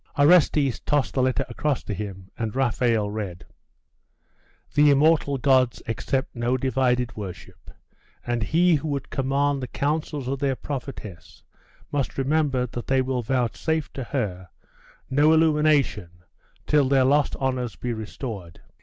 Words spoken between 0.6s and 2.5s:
tossed the letter across to him,